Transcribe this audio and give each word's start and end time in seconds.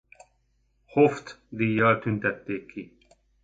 Hooft-díjjal 0.87 1.99
tüntették 1.99 2.65
ki. 2.67 2.93